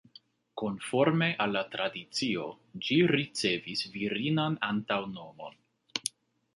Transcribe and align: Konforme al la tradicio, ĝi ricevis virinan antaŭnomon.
Konforme 0.61 1.27
al 1.45 1.53
la 1.57 1.63
tradicio, 1.75 2.47
ĝi 2.87 2.99
ricevis 3.13 3.85
virinan 3.99 4.61
antaŭnomon. 4.73 5.65